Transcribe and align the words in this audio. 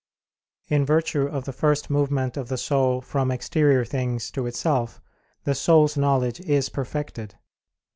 In 0.67 0.83
virtue 0.83 1.27
of 1.27 1.45
the 1.45 1.53
first 1.53 1.91
movement 1.91 2.35
of 2.35 2.47
the 2.49 2.57
soul 2.57 3.01
from 3.01 3.29
exterior 3.29 3.85
things 3.85 4.31
to 4.31 4.47
itself, 4.47 4.99
the 5.43 5.53
soul's 5.53 5.95
knowledge 5.95 6.39
is 6.39 6.69
perfected. 6.69 7.35